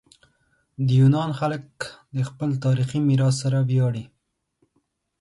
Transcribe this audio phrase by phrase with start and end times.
[0.85, 1.65] د یونان خلک
[2.15, 4.05] د خپل تاریخي میراث سره ویاړي.